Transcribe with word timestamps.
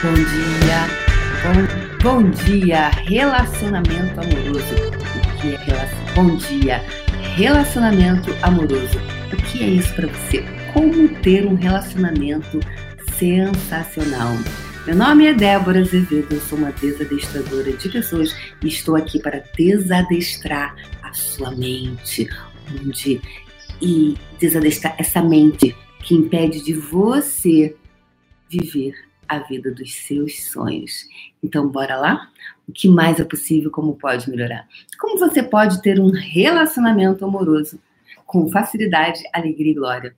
Bom 0.00 0.14
dia. 0.14 0.86
Bom, 1.42 2.22
bom 2.22 2.30
dia, 2.30 2.88
relacionamento 2.88 4.20
amoroso. 4.20 4.74
O 4.94 5.40
que 5.40 5.54
é 5.54 5.56
relacionamento? 5.56 6.14
Bom 6.14 6.36
dia, 6.36 6.78
relacionamento 7.34 8.30
amoroso. 8.42 8.96
O 9.32 9.36
que 9.36 9.64
é 9.64 9.66
isso 9.66 9.92
para 9.96 10.06
você? 10.06 10.44
Como 10.72 11.08
ter 11.20 11.44
um 11.46 11.56
relacionamento 11.56 12.60
sensacional? 13.18 14.34
Meu 14.86 14.94
nome 14.94 15.26
é 15.26 15.34
Débora 15.34 15.80
Azevedo, 15.80 16.32
eu 16.32 16.40
sou 16.42 16.58
uma 16.58 16.70
desadestradora 16.70 17.72
de 17.72 17.88
pessoas 17.88 18.36
e 18.62 18.68
estou 18.68 18.94
aqui 18.94 19.18
para 19.18 19.42
desadestrar 19.56 20.76
a 21.02 21.12
sua 21.12 21.50
mente, 21.50 22.28
onde 22.70 23.20
e 23.82 24.16
desadestrar 24.38 24.94
essa 24.96 25.20
mente 25.20 25.74
que 26.04 26.14
impede 26.14 26.62
de 26.62 26.74
você 26.74 27.74
viver 28.48 29.07
a 29.28 29.38
vida 29.40 29.70
dos 29.70 29.94
seus 29.94 30.44
sonhos. 30.44 31.06
Então, 31.42 31.68
bora 31.68 31.96
lá? 31.96 32.30
O 32.66 32.72
que 32.72 32.88
mais 32.88 33.20
é 33.20 33.24
possível? 33.24 33.70
Como 33.70 33.96
pode 33.96 34.28
melhorar? 34.30 34.66
Como 34.98 35.18
você 35.18 35.42
pode 35.42 35.82
ter 35.82 36.00
um 36.00 36.10
relacionamento 36.10 37.24
amoroso 37.24 37.80
com 38.26 38.50
facilidade, 38.50 39.22
alegria 39.32 39.72
e 39.72 39.74
glória? 39.74 40.16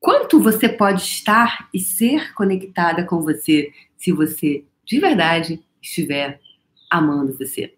Quanto 0.00 0.40
você 0.40 0.68
pode 0.68 1.02
estar 1.02 1.68
e 1.72 1.80
ser 1.80 2.34
conectada 2.34 3.04
com 3.04 3.22
você 3.22 3.72
se 3.96 4.12
você 4.12 4.64
de 4.84 5.00
verdade 5.00 5.62
estiver 5.80 6.40
amando 6.90 7.36
você? 7.36 7.74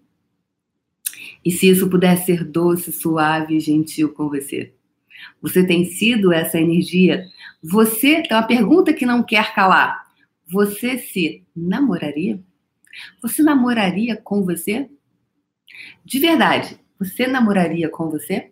E 1.45 1.52
se 1.52 1.69
isso 1.69 1.88
puder 1.88 2.16
ser 2.19 2.45
doce, 2.45 2.92
suave 2.92 3.56
e 3.56 3.61
gentil 3.61 4.12
com 4.12 4.28
você? 4.28 4.73
Você 5.40 5.66
tem 5.66 5.84
sido 5.84 6.32
essa 6.32 6.58
energia? 6.58 7.26
Você, 7.62 8.22
tem 8.22 8.36
uma 8.36 8.46
pergunta 8.46 8.92
que 8.92 9.06
não 9.06 9.22
quer 9.22 9.54
calar. 9.54 10.06
Você 10.46 10.98
se 10.98 11.44
namoraria? 11.54 12.40
Você 13.20 13.42
namoraria 13.42 14.16
com 14.16 14.44
você? 14.44 14.88
De 16.05 16.18
verdade, 16.18 16.78
você 16.98 17.27
namoraria 17.27 17.88
com 17.88 18.08
você? 18.10 18.50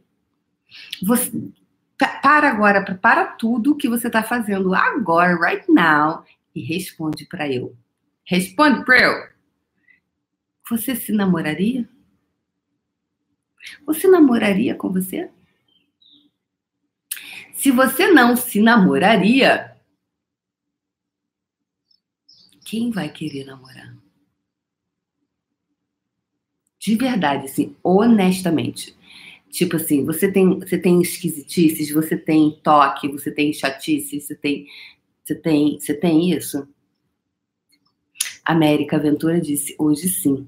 Você 1.02 1.32
para 1.96 2.50
agora, 2.50 2.82
para 2.96 3.26
tudo 3.26 3.76
que 3.76 3.88
você 3.88 4.08
está 4.08 4.22
fazendo 4.22 4.74
agora, 4.74 5.36
right 5.36 5.70
now, 5.70 6.24
e 6.54 6.60
responde 6.60 7.24
para 7.24 7.50
eu. 7.50 7.76
Responde 8.24 8.84
para 8.84 9.00
eu. 9.00 9.28
Você 10.68 10.96
se 10.96 11.12
namoraria? 11.12 11.88
Você 13.86 14.08
namoraria 14.08 14.74
com 14.74 14.92
você? 14.92 15.30
Se 17.64 17.70
você 17.70 18.08
não 18.08 18.36
se 18.36 18.60
namoraria, 18.60 19.74
quem 22.62 22.90
vai 22.90 23.10
querer 23.10 23.46
namorar? 23.46 23.96
De 26.78 26.94
verdade, 26.94 27.46
assim, 27.46 27.74
honestamente. 27.82 28.94
Tipo 29.48 29.76
assim, 29.76 30.04
você 30.04 30.30
tem, 30.30 30.58
você 30.58 30.76
tem 30.76 31.00
esquisitices, 31.00 31.90
você 31.90 32.18
tem 32.18 32.50
toque, 32.62 33.08
você 33.08 33.32
tem 33.32 33.50
chatice, 33.50 34.20
você 34.20 34.34
tem, 34.34 34.66
você 35.24 35.34
tem, 35.34 35.80
você 35.80 35.94
tem 35.94 36.32
isso? 36.32 36.68
América 38.44 38.98
Ventura 38.98 39.40
disse, 39.40 39.74
hoje 39.78 40.10
sim. 40.10 40.46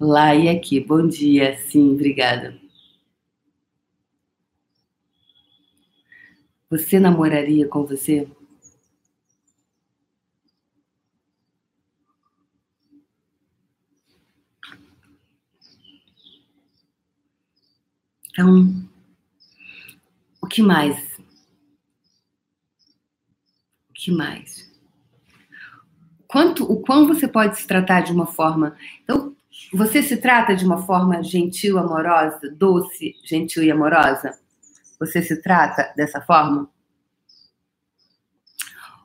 Lá 0.00 0.34
e 0.34 0.48
aqui, 0.48 0.80
bom 0.80 1.06
dia, 1.06 1.56
sim, 1.68 1.92
obrigada. 1.92 2.58
Você 6.70 7.00
namoraria 7.00 7.66
com 7.66 7.84
você? 7.84 8.28
Então, 18.30 18.88
o 20.40 20.46
que 20.46 20.62
mais? 20.62 20.96
O 23.88 23.92
que 23.92 24.12
mais? 24.12 24.70
Quanto, 26.28 26.64
o 26.64 26.80
quão 26.80 27.06
você 27.06 27.26
pode 27.26 27.58
se 27.58 27.66
tratar 27.66 28.02
de 28.02 28.12
uma 28.12 28.26
forma. 28.26 28.76
Então, 29.02 29.34
você 29.72 30.02
se 30.02 30.16
trata 30.16 30.54
de 30.54 30.64
uma 30.64 30.86
forma 30.86 31.22
gentil, 31.22 31.76
amorosa, 31.78 32.48
doce, 32.56 33.16
gentil 33.24 33.64
e 33.64 33.70
amorosa? 33.70 34.39
Você 35.00 35.22
se 35.22 35.40
trata 35.40 35.92
dessa 35.96 36.20
forma? 36.20 36.70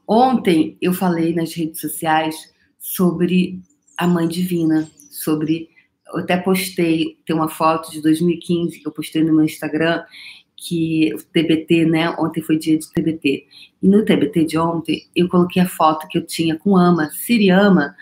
Ontem 0.06 0.78
eu 0.82 0.94
falei 0.94 1.34
nas 1.34 1.54
redes 1.54 1.80
sociais 1.80 2.36
sobre 2.78 3.62
a 3.98 4.06
Mãe 4.06 4.28
Divina, 4.28 4.90
sobre. 5.10 5.70
Eu 6.08 6.20
até 6.20 6.38
postei, 6.38 7.18
tem 7.26 7.36
uma 7.36 7.50
foto 7.50 7.92
de 7.92 8.02
2015 8.02 8.80
que 8.80 8.88
eu 8.88 8.92
postei 8.92 9.24
no 9.24 9.34
meu 9.34 9.46
Instagram, 9.46 10.04
que 10.56 11.12
o 11.14 11.18
TBT, 11.18 11.86
né? 11.86 12.10
Ontem 12.20 12.42
foi 12.42 12.58
dia 12.60 12.78
de 12.78 12.92
TBT. 12.92 13.48
E 13.82 13.88
no 13.88 14.06
TBT 14.06 14.46
de 14.46 14.58
ontem, 14.58 15.08
eu 15.16 15.28
coloquei 15.28 15.62
a 15.62 15.68
foto 15.68 16.08
que 16.08 16.18
eu 16.18 16.26
tinha 16.26 16.58
com 16.58 16.78
Ama, 16.78 17.10
Siriama. 17.12 17.96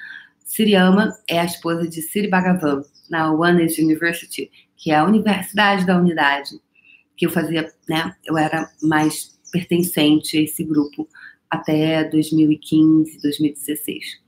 Siriama 0.43 1.15
é 1.27 1.39
a 1.39 1.45
esposa 1.45 1.87
de 1.87 2.01
Siri 2.01 2.27
Bhagavan, 2.27 2.83
na 3.09 3.31
Oneness 3.31 3.77
University, 3.77 4.51
que 4.75 4.91
é 4.91 4.95
a 4.95 5.05
Universidade 5.05 5.85
da 5.85 5.97
Unidade 5.97 6.59
que 7.15 7.25
eu 7.25 7.29
fazia, 7.29 7.71
né? 7.87 8.15
Eu 8.25 8.37
era 8.37 8.69
mais 8.81 9.39
pertencente 9.51 10.37
a 10.37 10.41
esse 10.41 10.63
grupo 10.63 11.07
até 11.49 12.03
2015, 12.05 13.21
2016. 13.21 14.23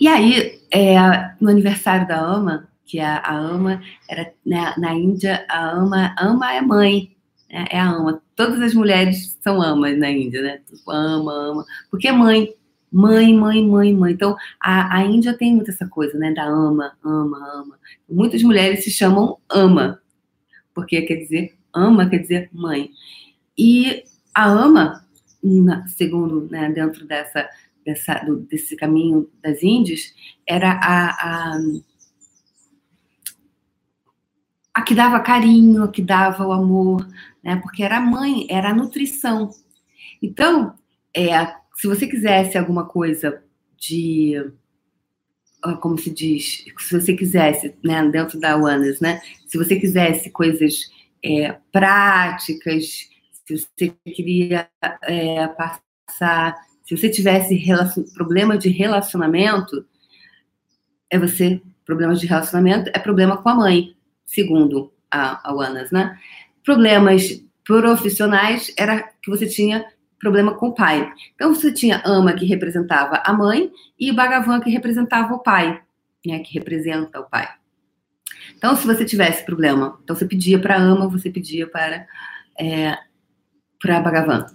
E 0.00 0.08
aí, 0.08 0.60
é, 0.72 0.96
no 1.40 1.50
aniversário 1.50 2.08
da 2.08 2.18
AMA, 2.18 2.68
que 2.84 2.98
a, 3.00 3.18
a 3.18 3.36
AMA 3.36 3.82
era 4.08 4.32
né, 4.44 4.74
na 4.78 4.94
Índia, 4.94 5.44
a 5.48 5.70
AMA, 5.72 6.14
AMA 6.16 6.54
é 6.54 6.60
mãe, 6.62 7.16
né, 7.50 7.66
é 7.70 7.78
a 7.78 7.90
AMA. 7.90 8.22
Todas 8.34 8.60
as 8.62 8.74
mulheres 8.74 9.36
são 9.42 9.60
AMAs 9.60 9.98
na 9.98 10.10
Índia, 10.10 10.40
né? 10.40 10.60
Tipo, 10.66 10.90
ama, 10.90 11.32
ama, 11.32 11.64
porque 11.90 12.08
é 12.08 12.12
mãe. 12.12 12.54
Mãe, 12.90 13.34
mãe, 13.34 13.66
mãe, 13.66 13.92
mãe. 13.92 14.14
Então, 14.14 14.34
a, 14.58 14.96
a 14.96 15.04
Índia 15.04 15.36
tem 15.36 15.54
muito 15.54 15.70
essa 15.70 15.86
coisa, 15.86 16.16
né? 16.16 16.32
Da 16.32 16.44
ama, 16.46 16.92
ama, 17.04 17.38
ama. 17.52 17.78
Muitas 18.08 18.42
mulheres 18.42 18.82
se 18.82 18.90
chamam 18.90 19.36
ama, 19.50 20.00
porque 20.78 21.02
quer 21.02 21.16
dizer 21.16 21.58
ama, 21.74 22.08
quer 22.08 22.18
dizer 22.18 22.50
mãe. 22.52 22.92
E 23.58 24.04
a 24.32 24.48
ama, 24.48 25.04
segundo, 25.88 26.48
né, 26.48 26.70
dentro 26.70 27.04
dessa, 27.04 27.48
dessa, 27.84 28.14
desse 28.48 28.76
caminho 28.76 29.28
das 29.42 29.60
índias, 29.60 30.14
era 30.46 30.70
a, 30.70 31.08
a, 31.08 31.58
a 34.72 34.82
que 34.82 34.94
dava 34.94 35.18
carinho, 35.18 35.82
a 35.82 35.88
que 35.88 36.00
dava 36.00 36.46
o 36.46 36.52
amor, 36.52 37.04
né, 37.42 37.56
porque 37.56 37.82
era 37.82 37.96
a 37.96 38.00
mãe, 38.00 38.46
era 38.48 38.70
a 38.70 38.74
nutrição. 38.74 39.50
Então, 40.22 40.78
é, 41.12 41.44
se 41.74 41.88
você 41.88 42.06
quisesse 42.06 42.56
alguma 42.56 42.84
coisa 42.86 43.42
de 43.76 44.52
como 45.80 45.98
se 45.98 46.10
diz, 46.10 46.64
se 46.78 47.00
você 47.00 47.14
quisesse, 47.14 47.74
né, 47.82 48.08
dentro 48.08 48.38
da 48.38 48.56
Wellness, 48.56 49.00
né, 49.00 49.20
se 49.46 49.58
você 49.58 49.78
quisesse 49.78 50.30
coisas 50.30 50.90
é, 51.24 51.56
práticas, 51.72 53.08
se 53.46 53.56
você 53.56 53.94
queria 54.04 54.68
é, 55.02 55.46
passar, 55.48 56.56
se 56.84 56.96
você 56.96 57.10
tivesse 57.10 57.58
problema 58.14 58.56
de 58.56 58.68
relacionamento, 58.68 59.84
é 61.10 61.18
você, 61.18 61.60
problemas 61.84 62.20
de 62.20 62.26
relacionamento 62.26 62.90
é 62.94 62.98
problema 62.98 63.36
com 63.42 63.48
a 63.48 63.54
mãe, 63.54 63.96
segundo 64.24 64.92
a, 65.10 65.50
a 65.50 65.70
né? 65.90 66.18
Problemas 66.64 67.42
profissionais 67.64 68.72
era 68.76 69.02
que 69.22 69.30
você 69.30 69.46
tinha 69.46 69.84
problema 70.18 70.54
com 70.54 70.68
o 70.68 70.74
pai. 70.74 71.12
Então 71.34 71.54
você 71.54 71.72
tinha 71.72 72.02
Ama 72.04 72.32
que 72.32 72.44
representava 72.44 73.22
a 73.24 73.32
mãe 73.32 73.70
e 73.98 74.10
o 74.10 74.14
Bhagavan 74.14 74.60
que 74.60 74.70
representava 74.70 75.34
o 75.34 75.38
pai, 75.38 75.80
né, 76.26 76.40
que 76.40 76.54
representa 76.54 77.20
o 77.20 77.28
pai. 77.28 77.48
Então 78.56 78.74
se 78.76 78.86
você 78.86 79.04
tivesse 79.04 79.44
problema, 79.44 79.98
então 80.02 80.16
você 80.16 80.26
pedia 80.26 80.58
para 80.58 80.76
Ama, 80.76 81.08
você 81.08 81.30
pedia 81.30 81.66
para 81.66 82.06
é, 82.58 82.96
para 83.80 84.00
Bhagavan. 84.00 84.46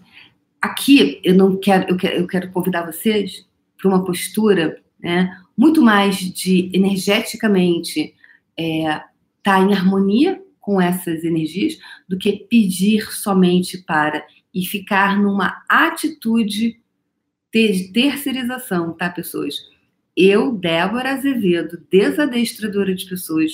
Aqui 0.62 1.22
eu 1.24 1.34
não 1.34 1.58
quero 1.58 1.90
eu, 1.90 1.98
quero, 1.98 2.16
eu 2.16 2.28
quero 2.28 2.52
convidar 2.52 2.86
vocês 2.86 3.46
para 3.78 3.90
uma 3.90 4.04
postura, 4.04 4.82
né, 5.00 5.38
muito 5.58 5.82
mais 5.82 6.18
de 6.18 6.70
energeticamente 6.74 8.14
é, 8.58 9.02
tá 9.42 9.60
em 9.60 9.74
harmonia 9.74 10.42
com 10.60 10.80
essas 10.80 11.26
energias 11.26 11.78
do 12.08 12.18
que 12.18 12.48
pedir 12.50 13.12
somente 13.12 13.78
para 13.78 14.26
e 14.54 14.66
ficar 14.66 15.18
numa 15.18 15.64
atitude 15.68 16.80
de 17.52 17.92
terceirização, 17.92 18.94
tá, 18.94 19.10
pessoas? 19.10 19.56
Eu, 20.16 20.52
Débora 20.52 21.14
Azevedo, 21.14 21.84
desadestradora 21.90 22.94
de 22.94 23.06
pessoas, 23.06 23.52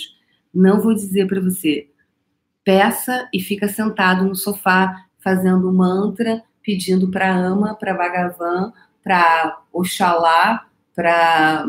não 0.53 0.81
vou 0.81 0.93
dizer 0.93 1.27
para 1.27 1.39
você, 1.39 1.89
peça 2.63 3.29
e 3.33 3.39
fica 3.39 3.67
sentado 3.67 4.25
no 4.25 4.35
sofá 4.35 5.05
fazendo 5.19 5.71
mantra, 5.71 6.43
pedindo 6.63 7.09
para 7.09 7.33
Ama, 7.33 7.75
para 7.75 7.93
Bhagavan, 7.93 8.73
para 9.03 9.61
Oxalá, 9.71 10.67
para 10.93 11.65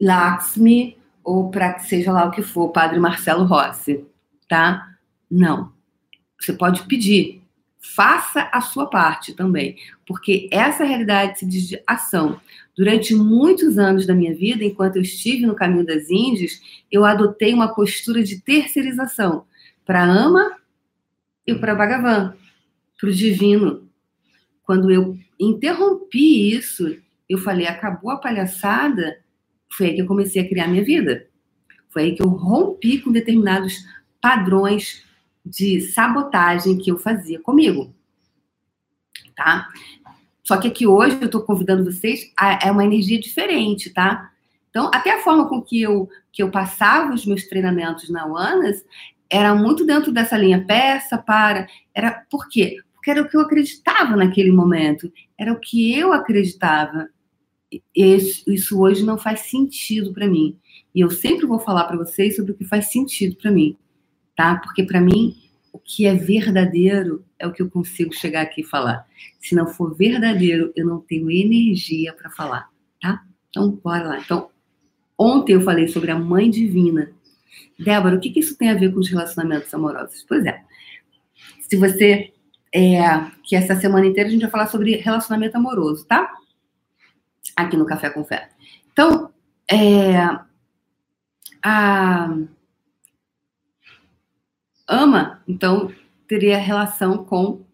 Lakshmi 0.00 0.98
ou 1.22 1.50
para 1.50 1.74
que 1.74 1.84
seja 1.86 2.12
lá 2.12 2.26
o 2.26 2.30
que 2.30 2.42
for, 2.42 2.68
Padre 2.70 2.98
Marcelo 2.98 3.44
Rossi, 3.44 4.06
tá? 4.48 4.96
Não. 5.30 5.73
Você 6.44 6.52
pode 6.52 6.86
pedir. 6.86 7.42
Faça 7.80 8.48
a 8.52 8.60
sua 8.60 8.88
parte 8.88 9.34
também, 9.34 9.76
porque 10.06 10.48
essa 10.50 10.84
realidade 10.84 11.38
se 11.38 11.46
diz 11.46 11.68
de 11.68 11.82
ação. 11.86 12.40
Durante 12.76 13.14
muitos 13.14 13.78
anos 13.78 14.06
da 14.06 14.14
minha 14.14 14.34
vida, 14.34 14.64
enquanto 14.64 14.96
eu 14.96 15.02
estive 15.02 15.46
no 15.46 15.54
caminho 15.54 15.84
das 15.84 16.10
Índias, 16.10 16.60
eu 16.90 17.04
adotei 17.04 17.52
uma 17.52 17.74
postura 17.74 18.22
de 18.22 18.40
terceirização 18.40 19.44
para 19.84 20.02
Ama 20.02 20.56
e 21.46 21.54
para 21.54 21.74
Bhagavan, 21.74 22.34
para 22.98 23.08
o 23.08 23.12
divino. 23.12 23.86
Quando 24.62 24.90
eu 24.90 25.18
interrompi 25.38 26.54
isso, 26.54 26.96
eu 27.28 27.38
falei: 27.38 27.66
acabou 27.66 28.10
a 28.10 28.16
palhaçada. 28.16 29.18
Foi 29.70 29.88
aí 29.88 29.94
que 29.94 30.02
eu 30.02 30.06
comecei 30.06 30.42
a 30.42 30.48
criar 30.48 30.68
minha 30.68 30.84
vida. 30.84 31.26
Foi 31.90 32.04
aí 32.04 32.14
que 32.14 32.22
eu 32.22 32.28
rompi 32.28 32.98
com 32.98 33.12
determinados 33.12 33.84
padrões 34.20 35.04
de 35.44 35.80
sabotagem 35.80 36.78
que 36.78 36.90
eu 36.90 36.98
fazia 36.98 37.40
comigo. 37.40 37.94
Tá? 39.36 39.68
Só 40.42 40.56
que 40.58 40.68
aqui 40.68 40.86
hoje 40.86 41.18
eu 41.20 41.26
estou 41.26 41.42
convidando 41.42 41.84
vocês 41.84 42.32
a, 42.36 42.66
é 42.66 42.70
uma 42.70 42.84
energia 42.84 43.18
diferente, 43.18 43.90
tá? 43.90 44.30
Então, 44.70 44.90
até 44.92 45.12
a 45.12 45.22
forma 45.22 45.48
com 45.48 45.62
que 45.62 45.80
eu, 45.80 46.08
que 46.32 46.42
eu 46.42 46.50
passava 46.50 47.14
os 47.14 47.24
meus 47.24 47.44
treinamentos 47.44 48.10
na 48.10 48.26
UANAS 48.26 48.84
era 49.30 49.54
muito 49.54 49.86
dentro 49.86 50.12
dessa 50.12 50.36
linha 50.36 50.64
peça 50.64 51.16
para. 51.16 51.66
Era 51.94 52.24
por 52.30 52.48
quê? 52.48 52.76
Porque 52.94 53.10
era 53.10 53.22
o 53.22 53.28
que 53.28 53.36
eu 53.36 53.40
acreditava 53.40 54.16
naquele 54.16 54.52
momento, 54.52 55.12
era 55.38 55.52
o 55.52 55.60
que 55.60 55.96
eu 55.96 56.12
acreditava. 56.12 57.08
Isso, 57.94 58.50
isso 58.50 58.80
hoje 58.80 59.04
não 59.04 59.18
faz 59.18 59.40
sentido 59.40 60.12
para 60.12 60.28
mim. 60.28 60.56
E 60.94 61.00
eu 61.00 61.10
sempre 61.10 61.46
vou 61.46 61.58
falar 61.58 61.84
para 61.84 61.96
vocês 61.96 62.36
sobre 62.36 62.52
o 62.52 62.54
que 62.54 62.64
faz 62.64 62.90
sentido 62.90 63.36
para 63.36 63.50
mim, 63.50 63.76
tá? 64.36 64.56
Porque 64.56 64.82
para 64.82 65.00
mim 65.00 65.36
o 65.74 65.78
que 65.80 66.06
é 66.06 66.14
verdadeiro 66.14 67.24
é 67.36 67.48
o 67.48 67.52
que 67.52 67.60
eu 67.60 67.68
consigo 67.68 68.14
chegar 68.14 68.42
aqui 68.42 68.60
e 68.60 68.64
falar. 68.64 69.04
Se 69.40 69.56
não 69.56 69.66
for 69.66 69.92
verdadeiro, 69.92 70.72
eu 70.76 70.86
não 70.86 71.00
tenho 71.00 71.28
energia 71.28 72.12
para 72.12 72.30
falar, 72.30 72.70
tá? 73.02 73.24
Então, 73.50 73.72
bora 73.82 74.06
lá. 74.06 74.18
Então, 74.20 74.50
ontem 75.18 75.54
eu 75.54 75.60
falei 75.62 75.88
sobre 75.88 76.12
a 76.12 76.18
mãe 76.18 76.48
divina. 76.48 77.10
Débora, 77.76 78.14
o 78.14 78.20
que, 78.20 78.30
que 78.30 78.38
isso 78.38 78.56
tem 78.56 78.70
a 78.70 78.74
ver 78.74 78.92
com 78.92 79.00
os 79.00 79.10
relacionamentos 79.10 79.74
amorosos? 79.74 80.24
Pois 80.28 80.46
é. 80.46 80.62
Se 81.60 81.76
você. 81.76 82.32
É, 82.72 83.00
que 83.44 83.54
essa 83.54 83.76
semana 83.76 84.06
inteira 84.06 84.28
a 84.28 84.32
gente 84.32 84.42
vai 84.42 84.50
falar 84.50 84.66
sobre 84.66 84.96
relacionamento 84.96 85.56
amoroso, 85.56 86.04
tá? 86.06 86.32
Aqui 87.56 87.76
no 87.76 87.86
Café 87.86 88.10
com 88.10 88.24
Fé. 88.24 88.48
Então, 88.92 89.32
é, 89.70 90.16
a 91.62 92.36
ama, 94.88 95.42
então 95.46 95.90
teria 96.26 96.58
relação 96.58 97.24
com 97.24 97.64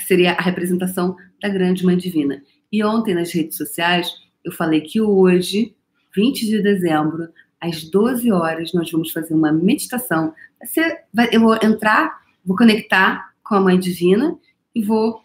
seria 0.00 0.32
a 0.32 0.42
representação 0.42 1.16
da 1.40 1.48
grande 1.48 1.84
mãe 1.84 1.96
divina. 1.96 2.42
E 2.70 2.84
ontem 2.84 3.14
nas 3.14 3.32
redes 3.32 3.56
sociais 3.56 4.10
eu 4.44 4.52
falei 4.52 4.80
que 4.80 5.00
hoje, 5.00 5.74
20 6.14 6.46
de 6.46 6.62
dezembro, 6.62 7.28
às 7.60 7.84
12 7.84 8.30
horas, 8.30 8.72
nós 8.72 8.90
vamos 8.90 9.10
fazer 9.10 9.34
uma 9.34 9.52
meditação. 9.52 10.34
Você 10.62 11.00
vai, 11.12 11.28
eu 11.32 11.40
vou 11.40 11.54
entrar, 11.62 12.20
vou 12.44 12.56
conectar 12.56 13.32
com 13.42 13.54
a 13.54 13.60
mãe 13.60 13.78
divina 13.78 14.38
e 14.74 14.82
vou 14.82 15.20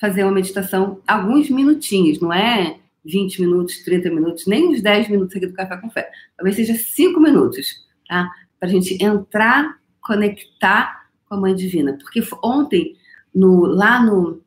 fazer 0.00 0.24
uma 0.24 0.32
meditação 0.32 1.00
alguns 1.06 1.48
minutinhos, 1.48 2.18
não 2.20 2.32
é 2.32 2.78
20 3.04 3.40
minutos, 3.40 3.84
30 3.84 4.10
minutos, 4.10 4.46
nem 4.46 4.72
os 4.72 4.82
10 4.82 5.08
minutos 5.08 5.36
aqui 5.36 5.46
do 5.46 5.54
Café 5.54 5.76
com 5.76 5.90
Fé. 5.90 6.10
Talvez 6.36 6.56
seja 6.56 6.74
5 6.74 7.20
minutos, 7.20 7.86
tá? 8.08 8.28
Para 8.58 8.68
a 8.68 8.72
gente 8.72 9.02
entrar, 9.02 9.78
conectar 10.02 11.06
com 11.26 11.36
a 11.36 11.40
Mãe 11.40 11.54
Divina. 11.54 11.94
Porque 11.94 12.22
ontem, 12.42 12.96
no, 13.34 13.64
lá 13.64 14.04
no, 14.04 14.42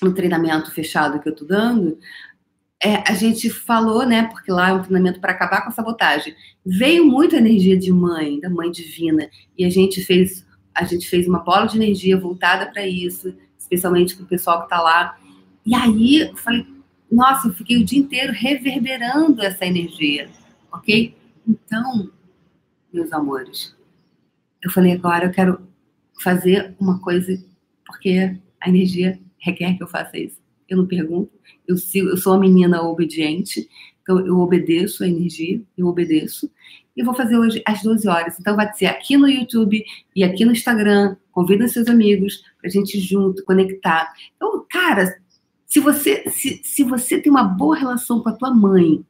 no 0.00 0.14
treinamento 0.14 0.70
fechado 0.70 1.20
que 1.20 1.28
eu 1.28 1.34
tô 1.34 1.44
dando, 1.44 1.98
é, 2.82 3.02
a 3.10 3.14
gente 3.14 3.50
falou, 3.50 4.06
né? 4.06 4.28
Porque 4.28 4.50
lá 4.50 4.70
é 4.70 4.72
um 4.72 4.82
treinamento 4.82 5.20
para 5.20 5.32
acabar 5.32 5.62
com 5.62 5.68
a 5.68 5.72
sabotagem. 5.72 6.34
Veio 6.64 7.04
muita 7.04 7.36
energia 7.36 7.76
de 7.76 7.92
mãe, 7.92 8.40
da 8.40 8.48
mãe 8.48 8.70
divina, 8.70 9.28
e 9.56 9.64
a 9.64 9.70
gente 9.70 10.02
fez 10.02 10.44
a 10.74 10.84
gente 10.84 11.08
fez 11.08 11.28
uma 11.28 11.38
bola 11.38 11.66
de 11.66 11.76
energia 11.76 12.18
voltada 12.18 12.66
para 12.66 12.84
isso, 12.84 13.32
especialmente 13.56 14.16
para 14.16 14.24
o 14.24 14.28
pessoal 14.28 14.58
que 14.58 14.64
está 14.64 14.80
lá. 14.80 15.16
E 15.64 15.72
aí 15.72 16.22
eu 16.22 16.36
falei, 16.36 16.66
nossa, 17.10 17.46
eu 17.46 17.54
fiquei 17.54 17.78
o 17.78 17.84
dia 17.84 17.98
inteiro 17.98 18.32
reverberando 18.32 19.40
essa 19.40 19.64
energia, 19.64 20.28
ok? 20.72 21.16
Então, 21.46 22.10
meus 22.92 23.12
amores, 23.12 23.74
eu 24.64 24.70
falei 24.70 24.92
agora 24.92 25.26
eu 25.26 25.30
quero 25.30 25.60
fazer 26.22 26.74
uma 26.80 26.98
coisa 27.00 27.38
porque 27.86 28.36
a 28.60 28.68
energia 28.68 29.20
requer 29.38 29.76
que 29.76 29.82
eu 29.82 29.88
faça 29.88 30.16
isso. 30.16 30.42
Eu 30.66 30.78
não 30.78 30.86
pergunto, 30.86 31.30
eu 31.68 31.76
sigo, 31.76 32.08
eu 32.08 32.16
sou 32.16 32.32
uma 32.32 32.40
menina 32.40 32.82
obediente, 32.82 33.68
então 34.02 34.26
eu 34.26 34.38
obedeço 34.38 35.04
a 35.04 35.08
energia, 35.08 35.60
eu 35.76 35.86
obedeço. 35.86 36.50
E 36.96 37.02
vou 37.02 37.14
fazer 37.14 37.36
hoje 37.36 37.62
às 37.66 37.82
12 37.82 38.08
horas. 38.08 38.40
Então 38.40 38.56
vai 38.56 38.72
ser 38.72 38.86
aqui 38.86 39.16
no 39.16 39.28
YouTube 39.28 39.84
e 40.16 40.24
aqui 40.24 40.44
no 40.44 40.52
Instagram. 40.52 41.16
Convida 41.30 41.68
seus 41.68 41.88
amigos 41.88 42.42
pra 42.60 42.70
gente 42.70 42.98
junto 43.00 43.44
conectar. 43.44 44.12
Então, 44.36 44.64
cara, 44.70 45.18
se 45.66 45.80
você, 45.80 46.30
se, 46.30 46.62
se 46.62 46.84
você 46.84 47.20
tem 47.20 47.30
uma 47.30 47.42
boa 47.42 47.76
relação 47.76 48.22
com 48.22 48.28
a 48.28 48.36
tua 48.36 48.54
mãe, 48.54 49.04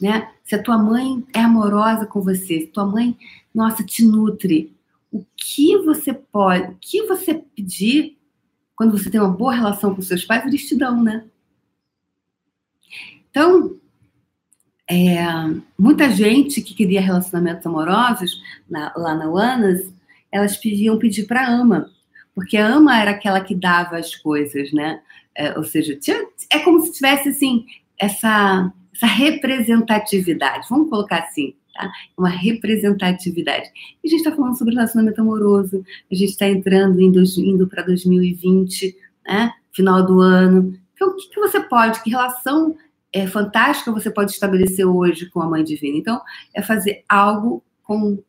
né? 0.00 0.30
Se 0.44 0.54
a 0.54 0.62
tua 0.62 0.78
mãe 0.78 1.24
é 1.34 1.40
amorosa 1.40 2.06
com 2.06 2.20
você, 2.20 2.60
se 2.60 2.66
tua 2.68 2.86
mãe, 2.86 3.16
nossa, 3.54 3.84
te 3.84 4.04
nutre, 4.04 4.74
o 5.10 5.24
que 5.36 5.78
você 5.78 6.12
pode, 6.12 6.72
o 6.72 6.76
que 6.80 7.02
você 7.04 7.34
pedir 7.34 8.16
quando 8.74 8.96
você 8.96 9.10
tem 9.10 9.20
uma 9.20 9.30
boa 9.30 9.54
relação 9.54 9.94
com 9.94 10.02
seus 10.02 10.24
pais, 10.24 10.44
eles 10.44 10.68
te 10.68 10.76
dão, 10.76 11.02
né? 11.02 11.24
Então, 13.30 13.76
é, 14.88 15.24
muita 15.78 16.10
gente 16.10 16.60
que 16.60 16.74
queria 16.74 17.00
relacionamentos 17.00 17.66
amorosos 17.66 18.40
na, 18.68 18.92
lá 18.96 19.14
na 19.14 19.30
UANAS, 19.30 19.90
elas 20.30 20.56
pediam 20.56 20.98
pedir 20.98 21.26
para 21.26 21.48
ama 21.48 21.90
porque 22.36 22.58
a 22.58 22.66
ama 22.66 23.00
era 23.00 23.12
aquela 23.12 23.40
que 23.40 23.54
dava 23.54 23.96
as 23.96 24.14
coisas, 24.14 24.70
né? 24.70 25.00
É, 25.34 25.56
ou 25.56 25.64
seja, 25.64 25.96
tinha, 25.96 26.22
é 26.50 26.58
como 26.58 26.82
se 26.82 26.92
tivesse 26.92 27.30
assim 27.30 27.64
essa, 27.98 28.70
essa 28.96 29.06
representatividade, 29.06 30.66
vamos 30.68 30.88
colocar 30.88 31.18
assim, 31.20 31.54
tá? 31.74 31.90
Uma 32.16 32.28
representatividade. 32.28 33.70
E 34.02 34.08
a 34.08 34.10
gente 34.10 34.20
está 34.20 34.34
falando 34.34 34.56
sobre 34.56 34.74
relacionamento 34.74 35.20
amoroso, 35.20 35.84
a 36.10 36.14
gente 36.14 36.30
está 36.30 36.48
entrando 36.48 37.00
indo, 37.00 37.22
indo 37.38 37.68
para 37.68 37.82
2020, 37.82 38.96
né? 39.26 39.52
Final 39.72 40.04
do 40.04 40.20
ano. 40.20 40.78
Então, 40.94 41.10
o 41.10 41.16
que, 41.16 41.28
que 41.28 41.40
você 41.40 41.60
pode, 41.60 42.02
que 42.02 42.10
relação 42.10 42.76
é, 43.12 43.26
fantástica 43.26 43.92
você 43.92 44.10
pode 44.10 44.32
estabelecer 44.32 44.86
hoje 44.86 45.26
com 45.26 45.40
a 45.40 45.48
Mãe 45.48 45.62
Divina? 45.62 45.98
Então, 45.98 46.20
é 46.54 46.62
fazer 46.62 47.04
algo 47.08 47.62
com, 47.82 48.22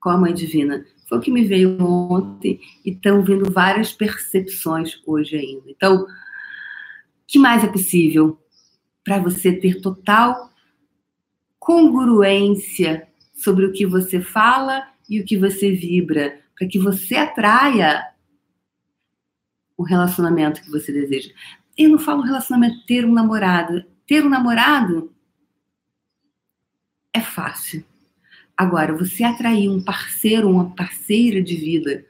com 0.00 0.10
a 0.10 0.16
Mãe 0.16 0.32
Divina 0.32 0.84
foi 1.10 1.18
o 1.18 1.20
que 1.20 1.32
me 1.32 1.44
veio 1.44 1.76
ontem 1.82 2.60
e 2.86 2.92
estão 2.92 3.20
vindo 3.20 3.50
várias 3.50 3.92
percepções 3.92 5.02
hoje 5.04 5.36
ainda. 5.36 5.64
Então, 5.66 6.04
o 6.04 6.06
que 7.26 7.36
mais 7.36 7.64
é 7.64 7.66
possível 7.66 8.38
para 9.04 9.18
você 9.18 9.52
ter 9.52 9.80
total 9.80 10.50
congruência 11.58 13.08
sobre 13.32 13.66
o 13.66 13.72
que 13.72 13.86
você 13.86 14.20
fala 14.20 14.86
e 15.08 15.20
o 15.20 15.24
que 15.24 15.36
você 15.36 15.72
vibra, 15.72 16.40
para 16.56 16.68
que 16.68 16.78
você 16.78 17.16
atraia 17.16 18.06
o 19.76 19.82
relacionamento 19.82 20.62
que 20.62 20.70
você 20.70 20.92
deseja. 20.92 21.30
Eu 21.76 21.90
não 21.90 21.98
falo 21.98 22.22
relacionamento 22.22 22.84
ter 22.86 23.04
um 23.04 23.12
namorado. 23.12 23.84
Ter 24.06 24.24
um 24.24 24.28
namorado 24.28 25.14
é 27.12 27.20
fácil. 27.20 27.84
Agora, 28.56 28.94
você 28.94 29.24
atrair 29.24 29.70
um 29.70 29.82
parceiro, 29.82 30.50
uma 30.50 30.74
parceira 30.74 31.42
de 31.42 31.56
vida, 31.56 32.04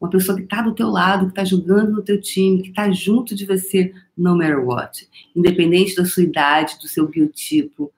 uma 0.00 0.10
pessoa 0.10 0.36
que 0.36 0.44
está 0.44 0.62
do 0.62 0.74
teu 0.74 0.88
lado, 0.88 1.26
que 1.26 1.32
está 1.32 1.44
jogando 1.44 1.92
no 1.92 2.02
teu 2.02 2.20
time, 2.20 2.62
que 2.62 2.68
está 2.68 2.90
junto 2.90 3.34
de 3.34 3.46
você, 3.46 3.92
no 4.16 4.36
matter 4.36 4.64
what, 4.64 5.08
independente 5.34 5.94
da 5.94 6.04
sua 6.04 6.22
idade, 6.22 6.78
do 6.80 6.88
seu 6.88 7.08
biotipo, 7.08 7.92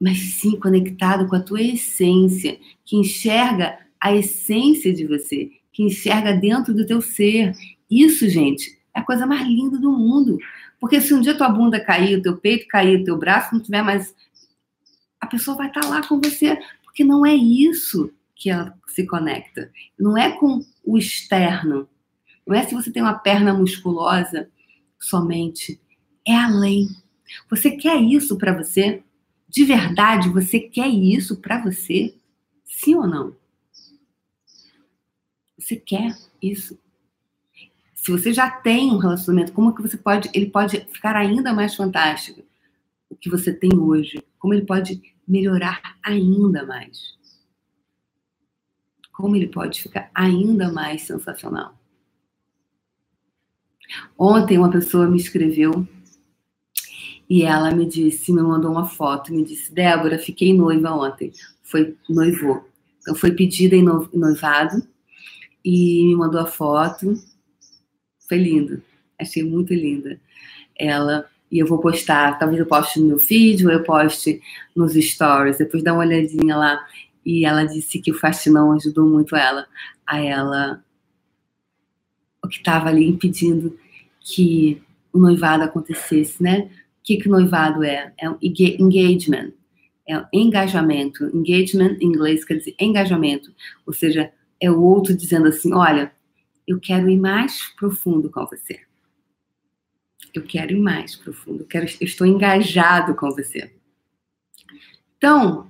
mas 0.00 0.18
sim 0.18 0.58
conectado 0.58 1.26
com 1.26 1.36
a 1.36 1.40
tua 1.40 1.60
essência, 1.60 2.58
que 2.84 2.96
enxerga 2.96 3.78
a 4.00 4.14
essência 4.14 4.92
de 4.92 5.06
você, 5.06 5.50
que 5.72 5.82
enxerga 5.82 6.32
dentro 6.32 6.74
do 6.74 6.86
teu 6.86 7.00
ser. 7.00 7.52
Isso, 7.90 8.28
gente, 8.28 8.78
é 8.94 9.00
a 9.00 9.04
coisa 9.04 9.26
mais 9.26 9.46
linda 9.46 9.78
do 9.78 9.90
mundo. 9.90 10.38
Porque 10.78 11.00
se 11.00 11.14
um 11.14 11.20
dia 11.20 11.36
tua 11.36 11.48
bunda 11.48 11.80
cair, 11.80 12.18
o 12.18 12.22
teu 12.22 12.36
peito 12.36 12.68
cair, 12.68 13.00
o 13.00 13.04
teu 13.04 13.18
braço 13.18 13.54
não 13.54 13.62
tiver 13.62 13.82
mais 13.82 14.14
a 15.20 15.26
pessoa 15.26 15.56
vai 15.56 15.68
estar 15.68 15.84
lá 15.88 16.06
com 16.06 16.20
você, 16.20 16.58
porque 16.84 17.02
não 17.02 17.24
é 17.26 17.34
isso. 17.34 18.12
Que 18.36 18.50
ela 18.50 18.78
se 18.86 19.06
conecta. 19.06 19.72
Não 19.98 20.16
é 20.16 20.30
com 20.38 20.60
o 20.84 20.98
externo. 20.98 21.88
Não 22.46 22.54
é 22.54 22.62
se 22.62 22.74
você 22.74 22.92
tem 22.92 23.02
uma 23.02 23.18
perna 23.18 23.54
musculosa 23.54 24.48
somente. 25.00 25.80
É 26.24 26.34
além. 26.36 26.86
Você 27.50 27.72
quer 27.72 27.96
isso 28.00 28.36
para 28.36 28.56
você? 28.56 29.02
De 29.48 29.64
verdade, 29.64 30.28
você 30.28 30.60
quer 30.60 30.86
isso 30.86 31.40
para 31.40 31.62
você? 31.62 32.14
Sim 32.64 32.96
ou 32.96 33.06
não? 33.06 33.34
Você 35.58 35.76
quer 35.76 36.14
isso? 36.42 36.78
Se 37.94 38.12
você 38.12 38.32
já 38.32 38.50
tem 38.50 38.90
um 38.90 38.98
relacionamento, 38.98 39.52
como 39.52 39.74
que 39.74 39.82
você 39.82 39.96
pode, 39.96 40.30
ele 40.34 40.46
pode 40.46 40.78
ficar 40.92 41.16
ainda 41.16 41.52
mais 41.54 41.74
fantástico? 41.74 42.42
O 43.08 43.16
que 43.16 43.30
você 43.30 43.52
tem 43.52 43.76
hoje, 43.76 44.22
como 44.38 44.52
ele 44.52 44.66
pode 44.66 45.02
melhorar 45.26 45.80
ainda 46.04 46.64
mais? 46.66 47.16
Como 49.16 49.34
ele 49.34 49.46
pode 49.46 49.82
ficar 49.82 50.10
ainda 50.14 50.70
mais 50.70 51.02
sensacional? 51.02 51.74
Ontem 54.18 54.58
uma 54.58 54.70
pessoa 54.70 55.08
me 55.08 55.16
escreveu 55.16 55.88
e 57.28 57.42
ela 57.42 57.70
me 57.70 57.86
disse, 57.86 58.30
me 58.30 58.42
mandou 58.42 58.70
uma 58.70 58.86
foto, 58.86 59.32
me 59.32 59.42
disse, 59.42 59.72
Débora, 59.72 60.18
fiquei 60.18 60.52
noiva 60.52 60.90
ontem. 60.90 61.32
Foi 61.62 61.96
noivou. 62.08 62.68
Então 63.00 63.14
foi 63.14 63.32
pedida 63.32 63.74
em 63.74 63.82
noivado 63.82 64.86
e 65.64 66.04
me 66.08 66.14
mandou 66.14 66.40
a 66.40 66.46
foto. 66.46 67.14
Foi 68.28 68.36
lindo. 68.36 68.82
Achei 69.18 69.42
muito 69.42 69.72
linda. 69.72 70.20
Ela 70.78 71.26
e 71.50 71.58
eu 71.58 71.66
vou 71.66 71.78
postar, 71.78 72.38
talvez 72.38 72.58
eu 72.58 72.66
poste 72.66 73.00
no 73.00 73.06
meu 73.06 73.18
feed 73.18 73.64
ou 73.64 73.72
eu 73.72 73.82
poste 73.82 74.42
nos 74.74 74.92
stories. 74.94 75.58
Depois 75.58 75.82
dá 75.82 75.92
uma 75.92 76.04
olhadinha 76.04 76.56
lá. 76.56 76.86
E 77.26 77.44
ela 77.44 77.64
disse 77.64 77.98
que 77.98 78.12
o 78.12 78.18
Fastinão 78.18 78.70
ajudou 78.70 79.04
muito 79.04 79.34
ela, 79.34 79.66
a 80.06 80.20
ela, 80.20 80.84
o 82.40 82.46
que 82.46 82.58
estava 82.58 82.88
ali 82.88 83.04
impedindo 83.04 83.76
que 84.20 84.80
o 85.12 85.18
noivado 85.18 85.64
acontecesse, 85.64 86.40
né? 86.40 86.70
O 87.00 87.02
que, 87.02 87.16
que 87.16 87.28
o 87.28 87.32
noivado 87.32 87.82
é? 87.82 88.14
É 88.16 88.30
um 88.30 88.38
engagement, 88.40 89.52
é 90.06 90.16
um 90.16 90.26
engajamento. 90.32 91.24
Engagement 91.36 91.96
em 92.00 92.06
inglês 92.06 92.44
quer 92.44 92.58
dizer 92.58 92.76
engajamento, 92.78 93.52
ou 93.84 93.92
seja, 93.92 94.32
é 94.60 94.70
o 94.70 94.80
outro 94.80 95.16
dizendo 95.16 95.48
assim: 95.48 95.74
olha, 95.74 96.12
eu 96.64 96.78
quero 96.78 97.10
ir 97.10 97.18
mais 97.18 97.74
profundo 97.74 98.30
com 98.30 98.46
você. 98.46 98.78
Eu 100.32 100.44
quero 100.44 100.72
ir 100.72 100.80
mais 100.80 101.16
profundo, 101.16 101.62
eu, 101.62 101.66
quero, 101.66 101.86
eu 101.86 102.06
estou 102.06 102.24
engajado 102.24 103.16
com 103.16 103.30
você. 103.30 103.72
Então, 105.16 105.66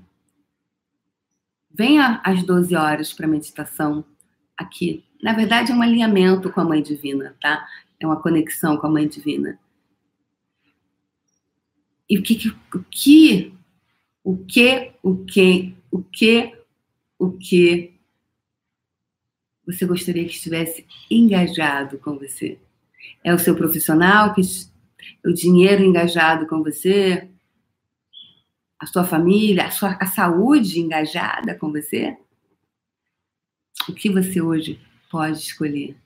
venha 1.76 2.21
às 2.25 2.42
12 2.42 2.75
horas 2.75 3.12
para 3.12 3.26
meditação 3.26 4.04
aqui. 4.56 5.04
Na 5.23 5.33
verdade, 5.35 5.73
é 5.73 5.75
um 5.75 5.83
alinhamento 5.83 6.50
com 6.50 6.61
a 6.61 6.64
Mãe 6.64 6.83
Divina, 6.83 7.37
tá? 7.40 7.66
É 8.00 8.06
uma 8.06 8.21
conexão 8.21 8.76
com 8.76 8.87
a 8.87 8.90
Mãe 8.90 9.06
Divina. 9.06 9.59
E 12.09 12.18
o 12.18 12.23
que, 12.23 12.49
o 12.75 12.85
que, 12.90 13.54
o 14.23 14.37
que, 14.37 14.92
o 15.02 15.25
que, 15.25 15.75
o 15.90 16.02
que, 16.02 16.54
o 17.18 17.33
que 17.33 17.95
você 19.66 19.85
gostaria 19.85 20.25
que 20.25 20.35
estivesse 20.35 20.87
engajado 21.11 21.99
com 21.99 22.16
você? 22.16 22.59
É 23.25 23.35
o 23.35 23.38
seu 23.38 23.56
profissional, 23.56 24.33
que 24.33 24.40
o 25.25 25.33
dinheiro 25.33 25.83
engajado 25.83 26.47
com 26.47 26.62
você, 26.62 27.28
a 28.78 28.87
sua 28.87 29.04
família, 29.04 29.66
a 29.66 29.71
sua 29.71 29.97
a 30.00 30.06
saúde 30.06 30.80
engajada 30.80 31.54
com 31.54 31.71
você? 31.71 32.16
O 33.88 33.92
que 33.92 34.11
você 34.11 34.40
hoje 34.40 34.80
pode 35.11 35.38
escolher 35.38 35.97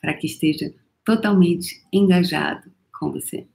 para 0.00 0.14
que 0.14 0.26
esteja 0.26 0.72
totalmente 1.04 1.82
engajado 1.92 2.70
com 2.92 3.10
você? 3.10 3.46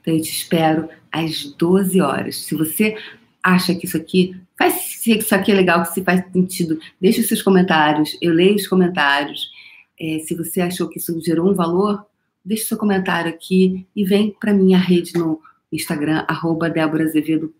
Então 0.00 0.14
eu 0.14 0.22
te 0.22 0.30
espero 0.30 0.88
às 1.10 1.44
12 1.44 2.00
horas. 2.00 2.36
Se 2.36 2.54
você 2.54 2.96
acha 3.42 3.74
que 3.74 3.86
isso 3.86 3.96
aqui 3.96 4.38
faz 4.58 4.74
se 4.74 5.16
isso 5.16 5.34
aqui 5.34 5.50
é 5.50 5.54
legal, 5.54 5.82
que 5.82 5.94
se 5.94 6.04
faz 6.04 6.22
sentido, 6.30 6.78
deixe 7.00 7.20
os 7.20 7.28
seus 7.28 7.42
comentários. 7.42 8.16
Eu 8.20 8.34
leio 8.34 8.56
os 8.56 8.66
comentários. 8.66 9.50
É, 9.98 10.18
se 10.20 10.34
você 10.34 10.60
achou 10.60 10.88
que 10.88 10.98
isso 10.98 11.18
gerou 11.20 11.50
um 11.50 11.54
valor, 11.54 12.04
deixe 12.44 12.64
seu 12.64 12.76
comentário 12.76 13.30
aqui 13.30 13.86
e 13.96 14.04
vem 14.04 14.30
para 14.38 14.52
minha 14.52 14.78
rede 14.78 15.14
no 15.14 15.40
Instagram, 15.72 16.24
arroba 16.28 16.68
Débora 16.68 17.04
Azevedo 17.04 17.54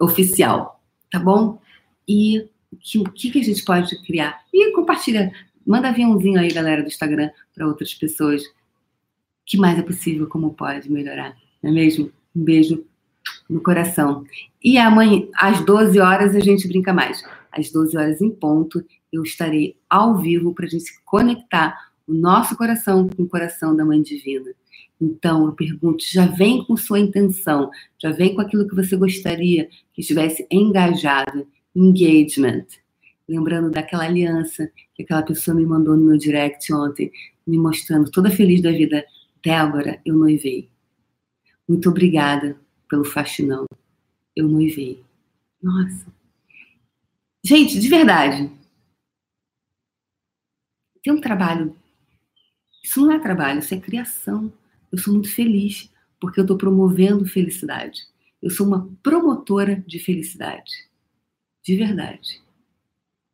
Oficial, 0.00 0.82
tá 1.10 1.18
bom? 1.18 1.60
E 2.08 2.48
o 2.96 3.10
que, 3.10 3.30
que 3.30 3.40
a 3.40 3.44
gente 3.44 3.64
pode 3.64 4.00
criar? 4.02 4.42
E 4.52 4.72
compartilha, 4.72 5.32
manda 5.66 5.88
aviãozinho 5.88 6.40
aí, 6.40 6.48
galera 6.52 6.82
do 6.82 6.88
Instagram, 6.88 7.30
para 7.54 7.66
outras 7.66 7.94
pessoas. 7.94 8.42
que 9.46 9.56
mais 9.56 9.78
é 9.78 9.82
possível, 9.82 10.26
como 10.26 10.54
pode 10.54 10.90
melhorar, 10.90 11.36
não 11.62 11.70
é 11.70 11.74
mesmo? 11.74 12.10
Um 12.34 12.42
beijo 12.42 12.84
no 13.48 13.60
coração. 13.60 14.24
E 14.62 14.78
amanhã, 14.78 15.26
às 15.34 15.64
12 15.64 15.98
horas, 16.00 16.34
a 16.34 16.40
gente 16.40 16.66
brinca 16.66 16.92
mais. 16.92 17.22
Às 17.52 17.70
12 17.70 17.96
horas 17.96 18.20
em 18.20 18.30
ponto, 18.30 18.84
eu 19.12 19.22
estarei 19.22 19.76
ao 19.88 20.16
vivo 20.16 20.52
para 20.54 20.66
a 20.66 20.68
gente 20.68 20.90
conectar 21.04 21.92
o 22.06 22.14
nosso 22.14 22.56
coração 22.56 23.08
com 23.08 23.22
o 23.22 23.28
coração 23.28 23.74
da 23.74 23.84
Mãe 23.84 24.02
Divina. 24.02 24.52
Então, 25.00 25.46
eu 25.46 25.52
pergunto, 25.52 26.04
já 26.06 26.26
vem 26.26 26.64
com 26.64 26.76
sua 26.76 27.00
intenção, 27.00 27.70
já 28.00 28.10
vem 28.10 28.34
com 28.34 28.40
aquilo 28.40 28.68
que 28.68 28.74
você 28.74 28.96
gostaria 28.96 29.68
que 29.92 30.00
estivesse 30.00 30.46
engajado, 30.50 31.46
engagement. 31.74 32.66
Lembrando 33.28 33.70
daquela 33.70 34.04
aliança 34.04 34.70
que 34.94 35.02
aquela 35.02 35.22
pessoa 35.22 35.56
me 35.56 35.66
mandou 35.66 35.96
no 35.96 36.04
meu 36.04 36.18
direct 36.18 36.72
ontem, 36.72 37.10
me 37.46 37.58
mostrando 37.58 38.10
toda 38.10 38.30
feliz 38.30 38.62
da 38.62 38.70
vida. 38.70 39.04
Débora, 39.42 40.00
eu 40.04 40.14
noivei. 40.14 40.68
Muito 41.68 41.88
obrigada 41.88 42.58
pelo 42.88 43.04
faxinão. 43.04 43.66
Eu 44.36 44.48
noivei. 44.48 45.02
Nossa. 45.62 46.06
Gente, 47.42 47.78
de 47.78 47.88
verdade, 47.88 48.50
tem 51.02 51.12
um 51.12 51.20
trabalho. 51.20 51.76
Isso 52.84 53.00
não 53.00 53.12
é 53.12 53.18
trabalho, 53.18 53.60
isso 53.60 53.72
é 53.72 53.80
criação. 53.80 54.52
Eu 54.92 54.98
sou 54.98 55.14
muito 55.14 55.30
feliz 55.30 55.90
porque 56.20 56.38
eu 56.38 56.44
estou 56.44 56.58
promovendo 56.58 57.24
felicidade. 57.24 58.02
Eu 58.42 58.50
sou 58.50 58.66
uma 58.66 58.90
promotora 59.02 59.82
de 59.86 59.98
felicidade. 59.98 60.70
De 61.62 61.76
verdade. 61.76 62.42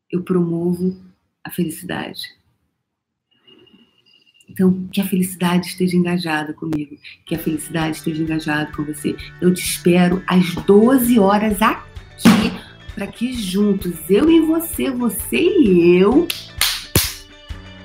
Eu 0.08 0.22
promovo 0.22 0.96
a 1.42 1.50
felicidade. 1.50 2.20
Então, 4.48 4.88
que 4.88 5.00
a 5.00 5.06
felicidade 5.06 5.66
esteja 5.66 5.96
engajada 5.96 6.52
comigo, 6.52 6.96
que 7.26 7.34
a 7.34 7.38
felicidade 7.38 7.96
esteja 7.96 8.22
engajada 8.22 8.70
com 8.72 8.84
você. 8.84 9.16
Eu 9.40 9.52
te 9.52 9.62
espero 9.62 10.22
às 10.28 10.54
12 10.64 11.18
horas 11.18 11.60
aqui, 11.60 12.50
para 12.94 13.06
que 13.08 13.32
juntos, 13.32 13.98
eu 14.08 14.30
e 14.30 14.40
você, 14.40 14.90
você 14.90 15.38
e 15.40 15.96
eu, 15.96 16.26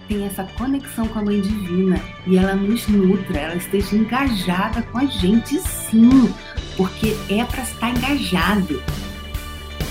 tem 0.07 0.25
essa 0.25 0.43
conexão 0.57 1.07
com 1.07 1.19
a 1.19 1.21
Mãe 1.23 1.41
Divina 1.41 1.99
e 2.25 2.37
ela 2.37 2.55
nos 2.55 2.87
nutra, 2.87 3.37
ela 3.37 3.55
esteja 3.55 3.95
engajada 3.95 4.81
com 4.83 4.97
a 4.97 5.05
gente 5.05 5.59
sim, 5.59 6.33
porque 6.75 7.15
é 7.29 7.43
para 7.43 7.63
estar 7.63 7.89
engajado. 7.89 8.81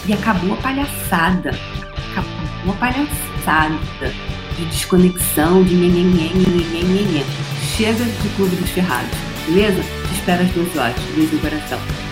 E 0.07 0.13
acabou 0.13 0.55
a 0.55 0.57
palhaçada, 0.59 1.51
acabou 2.11 2.75
a 2.75 2.77
palhaçada 2.77 3.79
de 4.57 4.65
desconexão, 4.67 5.63
de 5.65 5.75
nhenhenhen, 5.75 6.33
nhenhenhen. 6.37 7.25
Chega 7.77 8.05
de 8.05 8.29
Clube 8.37 8.55
dos 8.57 8.71
Ferrados, 8.71 9.17
beleza? 9.47 9.83
Te 9.83 10.15
espero 10.15 10.43
às 10.43 10.51
duas 10.51 10.77
horas. 10.77 10.97
Beijo 11.15 11.39
coração. 11.39 12.04